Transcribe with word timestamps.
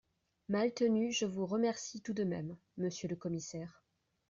Maltenu 0.47 1.09
Je 1.11 1.25
vous 1.27 1.45
remercie 1.45 2.01
tout 2.01 2.13
de 2.15 2.23
même, 2.23 2.57
Monsieur 2.75 3.07
le 3.07 3.15
commissaire… 3.15 3.83